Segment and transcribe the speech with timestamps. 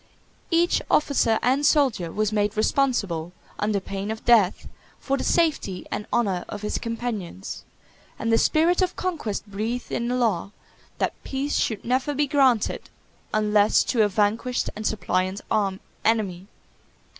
[0.49, 4.67] Each officer and soldier was made responsible, under pain of death,
[4.99, 7.63] for the safety and honor of his companions;
[8.17, 10.53] and the spirit of conquest breathed in the law,
[10.97, 12.89] that peace should never be granted
[13.31, 15.41] unless to a vanquished and suppliant
[16.03, 16.47] enemy.